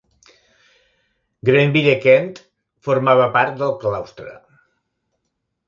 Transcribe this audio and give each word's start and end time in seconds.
Grenville 1.49 1.93
Kent 2.07 2.33
formava 2.89 3.29
part 3.39 3.61
del 3.63 3.77
claustre. 3.87 4.37